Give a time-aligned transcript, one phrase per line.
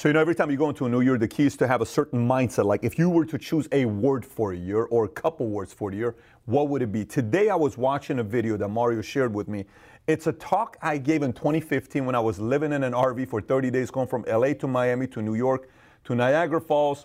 [0.00, 1.68] So, you know, every time you go into a new year, the key is to
[1.68, 2.64] have a certain mindset.
[2.64, 5.74] Like, if you were to choose a word for a year or a couple words
[5.74, 7.04] for the year, what would it be?
[7.04, 9.66] Today, I was watching a video that Mario shared with me.
[10.06, 13.42] It's a talk I gave in 2015 when I was living in an RV for
[13.42, 15.68] 30 days, going from LA to Miami to New York
[16.04, 17.04] to Niagara Falls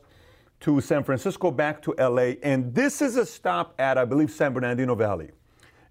[0.62, 2.36] to San Francisco back to LA.
[2.44, 5.32] And this is a stop at, I believe, San Bernardino Valley.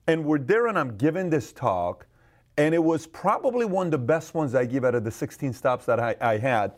[0.07, 2.07] And we're there, and I'm giving this talk.
[2.57, 5.53] And it was probably one of the best ones I give out of the 16
[5.53, 6.73] stops that I, I had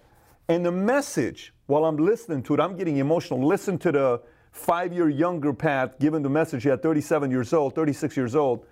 [0.49, 3.45] and the message, while I'm listening to it, I'm getting emotional.
[3.45, 4.23] Listen to the
[4.53, 8.65] five year younger Pat giving the message at 37 years old, 36 years old.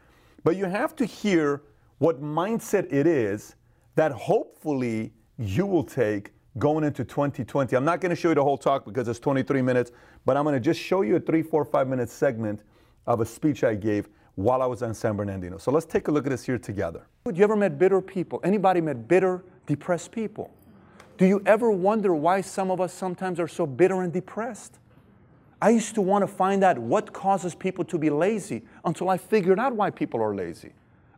[0.45, 1.63] But you have to hear
[1.99, 3.57] what mindset it is
[3.97, 7.77] that hopefully you will take going into 2020.
[7.77, 9.91] I'm not going to show you the whole talk because it's 23 minutes,
[10.25, 12.63] but I'm going to just show you a three, four, five minute segment
[13.07, 15.59] of a speech I gave while I was on San Bernardino.
[15.59, 17.07] So let's take a look at this here together.
[17.33, 18.41] You ever met bitter people?
[18.45, 20.53] Anybody met bitter, depressed people?
[21.17, 24.79] Do you ever wonder why some of us sometimes are so bitter and depressed?
[25.63, 29.17] I used to want to find out what causes people to be lazy until I
[29.17, 30.73] figured out why people are lazy.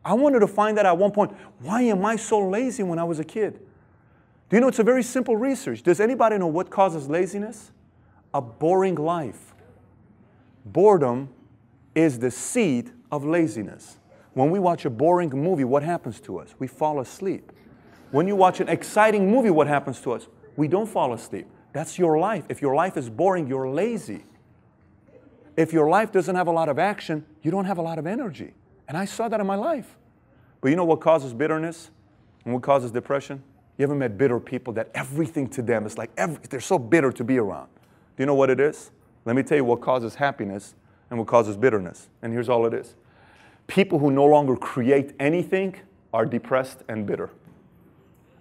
[0.04, 3.04] I wanted to find out at one point, why am I so lazy when I
[3.04, 3.58] was a kid?
[4.48, 5.82] Do you know it's a very simple research?
[5.82, 7.72] Does anybody know what causes laziness?
[8.32, 9.54] A boring life.
[10.64, 11.28] Boredom
[11.94, 13.98] is the seed of laziness.
[14.34, 16.54] When we watch a boring movie, what happens to us?
[16.58, 17.50] We fall asleep.
[18.10, 20.26] When you watch an exciting movie, what happens to us?
[20.56, 21.46] We don't fall asleep.
[21.72, 22.44] That's your life.
[22.48, 24.24] If your life is boring, you're lazy.
[25.56, 28.06] If your life doesn't have a lot of action, you don't have a lot of
[28.06, 28.54] energy.
[28.88, 29.96] And I saw that in my life.
[30.60, 31.90] But you know what causes bitterness
[32.44, 33.42] and what causes depression?
[33.76, 37.12] You ever met bitter people that everything to them is like every, they're so bitter
[37.12, 37.68] to be around?
[38.16, 38.90] Do you know what it is?
[39.24, 40.74] Let me tell you what causes happiness
[41.10, 42.08] and what causes bitterness.
[42.22, 42.94] And here's all it is
[43.66, 45.76] people who no longer create anything
[46.14, 47.30] are depressed and bitter.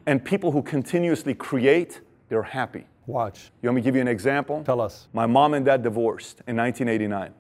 [0.06, 2.86] And people who continuously create, they're happy.
[3.08, 3.52] Watch.
[3.62, 4.64] You want me to give you an example?
[4.64, 5.08] Tell us.
[5.14, 7.34] My mom and dad divorced in 1989.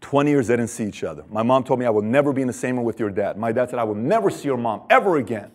[0.00, 1.24] 20 years they didn't see each other.
[1.30, 3.36] My mom told me I will never be in the same room with your dad.
[3.36, 5.50] My dad said I will never see your mom ever again.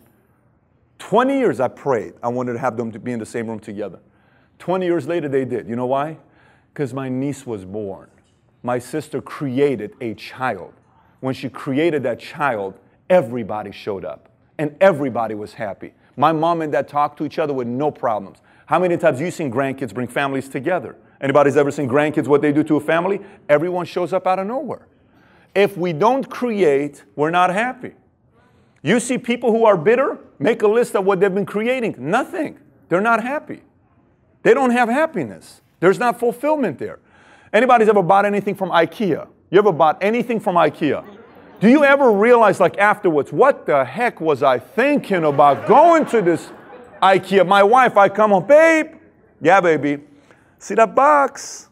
[0.98, 2.14] 20 years I prayed.
[2.22, 3.98] I wanted to have them to be in the same room together.
[4.58, 5.68] 20 years later they did.
[5.68, 6.18] You know why?
[6.72, 8.08] Because my niece was born.
[8.62, 10.72] My sister created a child.
[11.20, 12.78] When she created that child,
[13.10, 15.94] everybody showed up and everybody was happy.
[16.16, 18.38] My mom and dad talked to each other with no problems.
[18.66, 20.96] How many times you seen grandkids bring families together?
[21.20, 23.20] Anybody's ever seen grandkids what they do to a family?
[23.48, 24.86] Everyone shows up out of nowhere.
[25.54, 27.92] If we don't create, we're not happy.
[28.82, 31.96] You see people who are bitter, make a list of what they've been creating.
[31.98, 32.58] Nothing.
[32.88, 33.62] They're not happy.
[34.42, 35.62] They don't have happiness.
[35.80, 36.98] There's not fulfillment there.
[37.52, 39.28] Anybody's ever bought anything from IKEA?
[39.50, 41.15] You ever bought anything from IKEA?
[41.58, 46.20] Do you ever realize, like afterwards, what the heck was I thinking about going to
[46.20, 46.52] this
[47.02, 47.46] IKEA?
[47.46, 48.96] My wife, I come home, babe.
[49.40, 50.02] Yeah, baby.
[50.58, 51.68] See that box?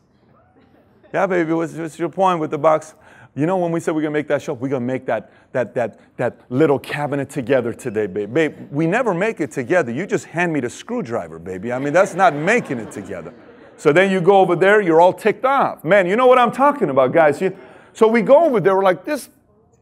[1.12, 1.52] Yeah, baby.
[1.52, 2.94] What's, what's your point with the box?
[3.34, 5.74] You know, when we said we're gonna make that shelf, we're gonna make that, that,
[5.74, 8.32] that, that little cabinet together today, babe.
[8.32, 9.92] Babe, we never make it together.
[9.92, 11.72] You just hand me the screwdriver, baby.
[11.72, 13.34] I mean, that's not making it together.
[13.76, 15.84] So then you go over there, you're all ticked off.
[15.84, 17.40] Man, you know what I'm talking about, guys.
[17.40, 17.54] You,
[17.92, 19.28] so we go over there, we're like, this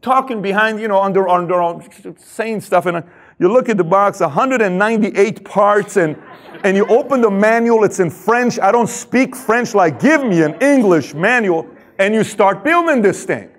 [0.03, 1.81] talking behind, you know, under, under uh,
[2.17, 2.85] saying stuff.
[2.85, 3.01] And uh,
[3.39, 6.21] you look at the box, 198 parts, and,
[6.63, 8.59] and you open the manual, it's in French.
[8.59, 11.67] I don't speak French, like, give me an English manual.
[11.97, 13.49] And you start building this thing,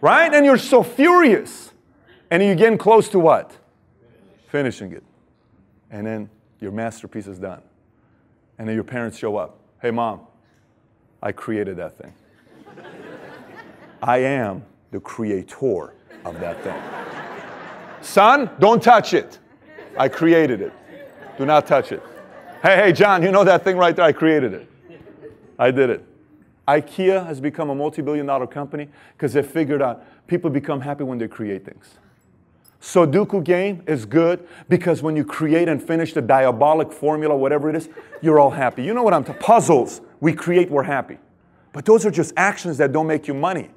[0.00, 0.32] right?
[0.32, 1.72] And you're so furious.
[2.30, 3.56] And you're getting close to what?
[4.48, 5.02] Finishing it.
[5.90, 6.30] And then
[6.60, 7.60] your masterpiece is done.
[8.58, 9.58] And then your parents show up.
[9.82, 10.20] Hey, mom,
[11.22, 12.12] I created that thing.
[14.02, 16.82] I am the creator of that thing.
[18.02, 19.38] Son, don't touch it.
[19.96, 20.72] I created it.
[21.38, 22.02] Do not touch it.
[22.62, 24.04] Hey, hey, John, you know that thing right there?
[24.04, 24.70] I created it.
[25.58, 26.04] I did it.
[26.68, 31.04] IKEA has become a multi billion dollar company because they figured out people become happy
[31.04, 31.94] when they create things.
[32.80, 37.76] Sudoku game is good because when you create and finish the diabolic formula, whatever it
[37.76, 37.88] is,
[38.22, 38.82] you're all happy.
[38.82, 41.18] You know what I'm talking Puzzles, we create, we're happy.
[41.72, 43.70] But those are just actions that don't make you money.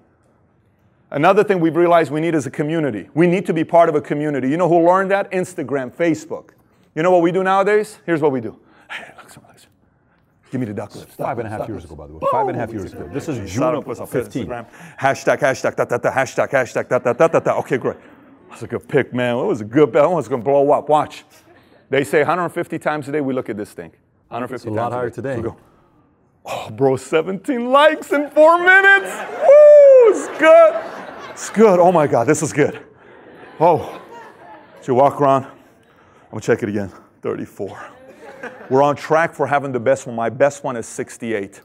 [1.13, 3.10] Another thing we've realized we need is a community.
[3.13, 4.50] We need to be part of a community.
[4.50, 5.31] You know who learned that?
[5.31, 6.50] Instagram, Facebook.
[6.95, 8.00] You know what we do nowadays?
[8.06, 8.60] Here's what we do.
[8.89, 9.24] Hey, look.
[10.54, 11.15] Give me the duck lips.
[11.15, 12.19] Five and a half years ago, by the way.
[12.31, 13.10] Five and a half years ago.
[13.12, 14.45] This is June of 15.
[14.45, 17.57] Hashtag, hashtag, da, da, da, hashtag, hashtag, da, da, da, da, da.
[17.57, 17.98] Okay, great.
[18.00, 19.36] That was a good pick, man.
[19.36, 20.06] It was a good bet.
[20.06, 20.89] It's going to blow up.
[20.89, 21.24] Watch.
[21.89, 23.94] They say 150 times a day we look at this thing.
[24.27, 25.38] 150 it's a lot higher today.
[25.38, 25.57] We go,
[26.45, 29.10] oh, bro, 17 likes in four minutes.
[29.10, 30.83] Woo, it's good.
[31.34, 31.80] It's good.
[31.80, 32.80] Oh my God, this is good.
[33.60, 34.00] Oh,
[34.82, 35.46] so you walk around.
[35.46, 36.92] I'm gonna check it again.
[37.24, 37.92] 34.
[38.70, 40.16] We're on track for having the best one.
[40.16, 41.60] My best one is 68.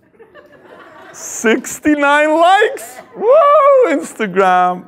[1.12, 2.96] 69 likes.
[3.14, 4.86] Whoa, Instagram.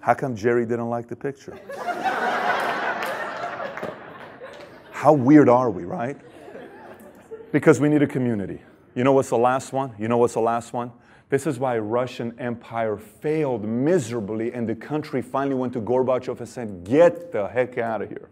[0.00, 1.58] How come Jerry didn't like the picture?
[4.90, 6.16] How weird are we, right?
[7.52, 8.62] Because we need a community.
[8.94, 9.94] You know what's the last one?
[9.98, 10.92] You know what's the last one?
[11.30, 16.48] This is why Russian Empire failed miserably and the country finally went to Gorbachev and
[16.48, 18.28] said, get the heck out of here.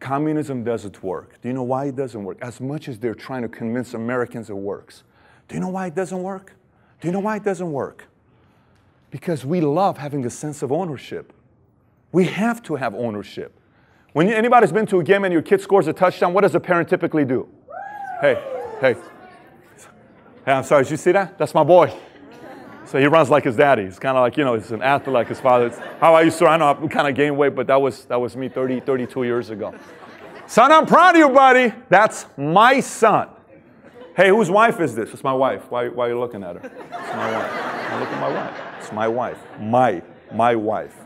[0.00, 1.40] Communism doesn't work.
[1.42, 2.38] Do you know why it doesn't work?
[2.40, 5.02] As much as they're trying to convince Americans it works.
[5.48, 6.54] Do you know why it doesn't work?
[7.00, 8.06] Do you know why it doesn't work?
[9.10, 11.32] Because we love having a sense of ownership.
[12.12, 13.58] We have to have ownership.
[14.12, 16.60] When anybody's been to a game and your kid scores a touchdown, what does a
[16.60, 17.48] parent typically do?
[18.20, 18.42] Hey,
[18.80, 18.96] hey.
[20.56, 21.38] I'm sorry, did you see that?
[21.38, 21.92] That's my boy.
[22.86, 23.84] So he runs like his daddy.
[23.84, 25.66] He's kind of like, you know, he's an athlete like his father.
[25.66, 28.06] It's how I used to, I know I kind of gained weight, but that was,
[28.06, 29.74] that was me 30, 32 years ago.
[30.46, 31.74] Son, I'm proud of you, buddy.
[31.90, 33.28] That's my son.
[34.16, 35.12] Hey, whose wife is this?
[35.12, 35.70] It's my wife.
[35.70, 36.62] Why, why are you looking at her?
[36.64, 37.52] It's my wife.
[37.52, 38.60] I look at my wife.
[38.78, 39.38] It's my wife.
[39.60, 40.02] My,
[40.32, 40.96] my wife.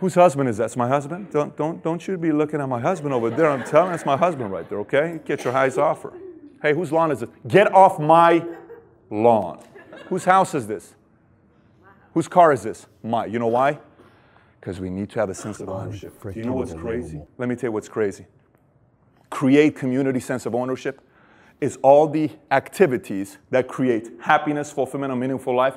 [0.00, 0.66] Whose husband is that?
[0.66, 1.30] It's my husband?
[1.30, 3.50] Don't, don't, don't you be looking at my husband over there.
[3.50, 5.20] I'm telling you, it's my husband right there, okay?
[5.24, 6.12] Get your eyes off her.
[6.60, 7.30] Hey, whose lawn is this?
[7.46, 8.44] Get off my
[9.10, 9.62] lawn.
[10.08, 10.94] Whose house is this?
[12.14, 12.86] Whose car is this?
[13.02, 13.26] My.
[13.26, 13.78] You know why?
[14.60, 16.20] Because we need to have a sense of ownership.
[16.22, 17.22] Do you know what's crazy?
[17.36, 18.26] Let me tell you what's crazy.
[19.30, 21.00] Create community sense of ownership
[21.60, 25.76] is all the activities that create happiness, fulfillment, and meaningful life.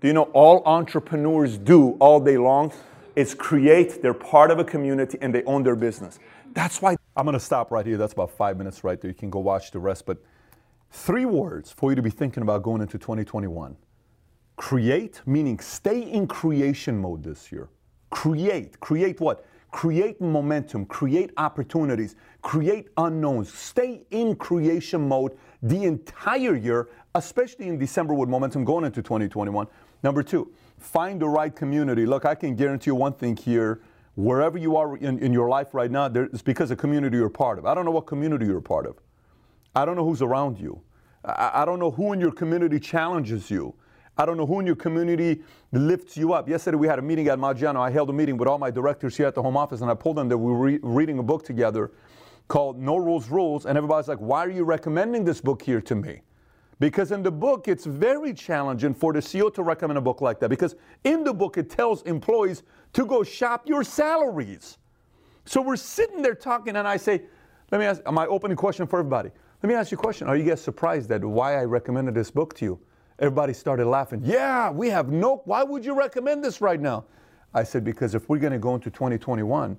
[0.00, 2.72] Do you know all entrepreneurs do all day long
[3.16, 6.18] is create, they're part of a community and they own their business.
[6.52, 7.96] That's why I'm going to stop right here.
[7.96, 9.10] That's about five minutes right there.
[9.10, 10.06] You can go watch the rest.
[10.06, 10.18] But
[10.90, 13.76] three words for you to be thinking about going into 2021
[14.60, 17.70] create, meaning stay in creation mode this year.
[18.10, 18.78] Create.
[18.78, 19.46] Create what?
[19.70, 23.50] Create momentum, create opportunities, create unknowns.
[23.50, 29.66] Stay in creation mode the entire year, especially in December with momentum going into 2021.
[30.02, 32.04] Number two, find the right community.
[32.04, 33.80] Look, I can guarantee you one thing here.
[34.20, 37.30] Wherever you are in, in your life right now, there, it's because of community you're
[37.30, 37.64] part of.
[37.64, 38.96] I don't know what community you're part of.
[39.74, 40.82] I don't know who's around you.
[41.24, 43.74] I, I don't know who in your community challenges you.
[44.18, 46.48] I don't know who in your community lifts you up.
[46.48, 47.80] Yesterday we had a meeting at Maggiano.
[47.80, 49.94] I held a meeting with all my directors here at the home office, and I
[49.94, 51.90] told them that we were re- reading a book together
[52.48, 53.64] called No Rules Rules.
[53.64, 56.20] And everybody's like, why are you recommending this book here to me?
[56.80, 60.40] Because in the book, it's very challenging for the CEO to recommend a book like
[60.40, 60.48] that.
[60.48, 60.74] Because
[61.04, 62.62] in the book, it tells employees
[62.94, 64.78] to go shop your salaries.
[65.44, 67.22] So we're sitting there talking, and I say,
[67.70, 69.30] let me ask my opening question for everybody.
[69.62, 70.26] Let me ask you a question.
[70.26, 72.80] Are you guys surprised that why I recommended this book to you?
[73.18, 74.22] Everybody started laughing.
[74.24, 77.04] Yeah, we have no, why would you recommend this right now?
[77.52, 79.76] I said, because if we're going to go into 2021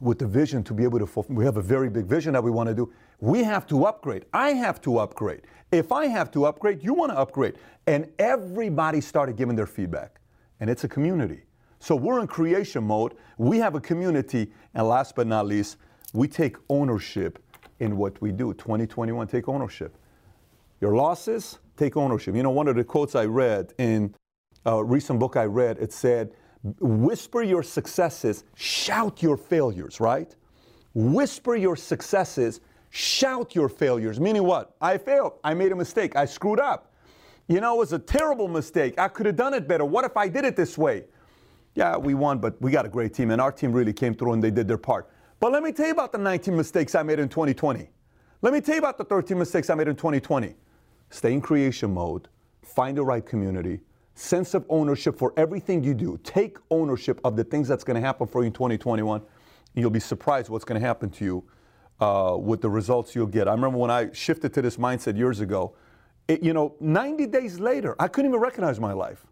[0.00, 2.42] with the vision to be able to fulfill, we have a very big vision that
[2.42, 2.92] we want to do.
[3.20, 4.24] We have to upgrade.
[4.32, 5.42] I have to upgrade.
[5.72, 7.58] If I have to upgrade, you want to upgrade.
[7.86, 10.20] And everybody started giving their feedback.
[10.58, 11.42] And it's a community.
[11.78, 13.14] So we're in creation mode.
[13.38, 14.52] We have a community.
[14.74, 15.76] And last but not least,
[16.12, 17.38] we take ownership
[17.78, 18.54] in what we do.
[18.54, 19.96] 2021, take ownership.
[20.80, 22.34] Your losses, take ownership.
[22.34, 24.14] You know, one of the quotes I read in
[24.64, 30.34] a recent book I read, it said, whisper your successes, shout your failures, right?
[30.94, 34.20] Whisper your successes, shout your failures.
[34.20, 34.74] Meaning what?
[34.80, 35.34] I failed.
[35.44, 36.16] I made a mistake.
[36.16, 36.92] I screwed up.
[37.48, 38.98] You know, it was a terrible mistake.
[38.98, 39.84] I could have done it better.
[39.84, 41.04] What if I did it this way?
[41.74, 44.32] Yeah, we won, but we got a great team, and our team really came through
[44.32, 45.08] and they did their part.
[45.38, 47.88] But let me tell you about the 19 mistakes I made in 2020.
[48.42, 50.54] Let me tell you about the 13 mistakes I made in 2020.
[51.10, 52.28] Stay in creation mode,
[52.62, 53.80] find the right community,
[54.20, 56.18] sense of ownership for everything you do.
[56.22, 59.20] Take ownership of the things that's going to happen for you in 2021.
[59.20, 59.28] And
[59.74, 61.44] you'll be surprised what's going to happen to you
[62.00, 63.48] uh, with the results you'll get.
[63.48, 65.74] I remember when I shifted to this mindset years ago,
[66.28, 69.26] it, you know, 90 days later, I couldn't even recognize my life.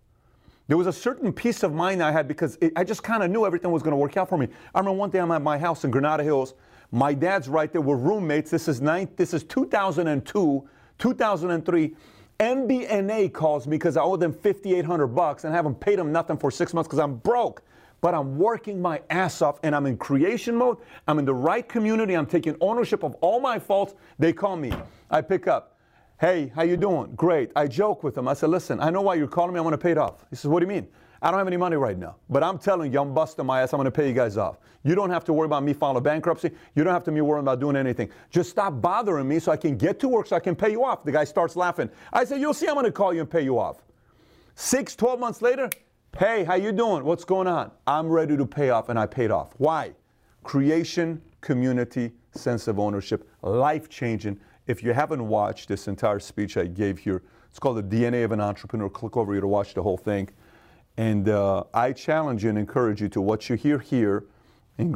[0.68, 3.30] There was a certain peace of mind I had because it, I just kind of
[3.30, 4.48] knew everything was going to work out for me.
[4.74, 6.54] I remember one day I'm at my house in Granada Hills.
[6.90, 7.80] My dad's right there.
[7.80, 8.50] We're roommates.
[8.50, 10.68] This is ninth, This is 2002,
[10.98, 11.96] 2003.
[12.40, 16.36] MBNA calls me because I owe them 5,800 bucks and I haven't paid them nothing
[16.36, 17.62] for six months because I'm broke.
[18.00, 20.76] But I'm working my ass off and I'm in creation mode.
[21.08, 22.14] I'm in the right community.
[22.14, 23.94] I'm taking ownership of all my faults.
[24.20, 24.72] They call me.
[25.10, 25.77] I pick up.
[26.20, 27.12] Hey, how you doing?
[27.14, 27.52] Great.
[27.54, 28.26] I joke with him.
[28.26, 29.58] I said, listen, I know why you're calling me.
[29.58, 30.24] I want to pay it off.
[30.30, 30.88] He says, what do you mean?
[31.22, 32.16] I don't have any money right now.
[32.28, 33.72] But I'm telling you, I'm busting my ass.
[33.72, 34.58] I'm going to pay you guys off.
[34.84, 36.50] You don't have to worry about me filing bankruptcy.
[36.74, 38.10] You don't have to be worrying about doing anything.
[38.30, 40.84] Just stop bothering me so I can get to work so I can pay you
[40.84, 41.04] off.
[41.04, 41.90] The guy starts laughing.
[42.12, 43.82] I said, you'll see I'm going to call you and pay you off.
[44.54, 45.70] Six, 12 months later,
[46.16, 47.04] Hey, how you doing?
[47.04, 47.70] What's going on?
[47.86, 49.52] I'm ready to pay off, and I paid off.
[49.58, 49.92] Why?
[50.42, 54.40] Creation, community, sense of ownership, life changing.
[54.68, 58.32] If you haven't watched this entire speech I gave here, it's called The DNA of
[58.32, 58.90] an Entrepreneur.
[58.90, 60.28] Click over here to watch the whole thing.
[60.98, 64.26] And uh, I challenge you and encourage you to what you hear here
[64.76, 64.94] and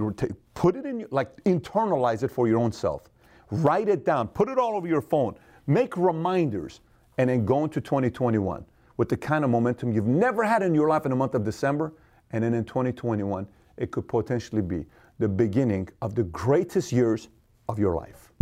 [0.53, 3.09] put it in, like internalize it for your own self.
[3.51, 5.37] Write it down, put it all over your phone,
[5.67, 6.81] make reminders,
[7.17, 8.67] and then go into 2021
[8.99, 11.45] with the kind of momentum you've never had in your life in the month of
[11.45, 11.95] December.
[12.33, 13.49] And then in 2021,
[13.79, 14.85] it could potentially be
[15.19, 17.29] the beginning of the greatest years
[17.71, 18.33] of your life.